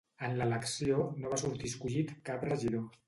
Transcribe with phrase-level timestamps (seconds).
[0.27, 2.89] En l'elecció no va sortir escollit cap regidor.